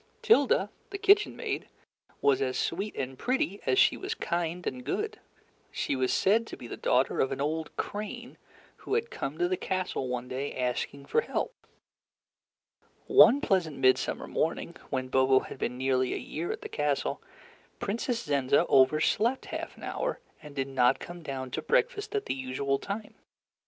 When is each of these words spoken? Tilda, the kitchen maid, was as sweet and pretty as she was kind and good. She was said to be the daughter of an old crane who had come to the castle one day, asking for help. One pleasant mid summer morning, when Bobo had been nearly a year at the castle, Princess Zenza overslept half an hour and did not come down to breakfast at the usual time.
Tilda, 0.23 0.71
the 0.89 0.97
kitchen 0.97 1.35
maid, 1.35 1.67
was 2.23 2.41
as 2.41 2.57
sweet 2.57 2.95
and 2.95 3.19
pretty 3.19 3.61
as 3.67 3.77
she 3.77 3.97
was 3.97 4.15
kind 4.15 4.65
and 4.65 4.83
good. 4.83 5.19
She 5.69 5.95
was 5.95 6.11
said 6.11 6.47
to 6.47 6.57
be 6.57 6.65
the 6.65 6.75
daughter 6.75 7.19
of 7.19 7.31
an 7.31 7.39
old 7.39 7.77
crane 7.77 8.39
who 8.77 8.95
had 8.95 9.11
come 9.11 9.37
to 9.37 9.47
the 9.47 9.57
castle 9.57 10.07
one 10.07 10.27
day, 10.27 10.55
asking 10.55 11.05
for 11.05 11.21
help. 11.21 11.53
One 13.05 13.41
pleasant 13.41 13.77
mid 13.77 13.99
summer 13.99 14.25
morning, 14.27 14.75
when 14.89 15.07
Bobo 15.09 15.41
had 15.41 15.59
been 15.59 15.77
nearly 15.77 16.15
a 16.15 16.17
year 16.17 16.51
at 16.51 16.61
the 16.63 16.67
castle, 16.67 17.21
Princess 17.77 18.23
Zenza 18.25 18.65
overslept 18.69 19.45
half 19.53 19.77
an 19.77 19.83
hour 19.83 20.19
and 20.41 20.55
did 20.55 20.67
not 20.67 20.97
come 20.97 21.21
down 21.21 21.51
to 21.51 21.61
breakfast 21.61 22.15
at 22.15 22.25
the 22.25 22.33
usual 22.33 22.79
time. 22.79 23.13